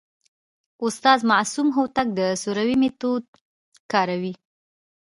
استاد 0.85 1.19
معصوم 1.31 1.67
هوتک 1.77 2.07
د 2.17 2.19
سروې 2.43 2.75
میتود 2.81 3.25
کاروي. 3.91 4.33